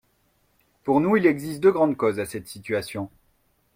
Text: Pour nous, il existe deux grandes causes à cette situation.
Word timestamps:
Pour 0.83 0.99
nous, 0.99 1.15
il 1.15 1.27
existe 1.27 1.59
deux 1.61 1.71
grandes 1.71 1.95
causes 1.95 2.19
à 2.19 2.25
cette 2.25 2.47
situation. 2.47 3.11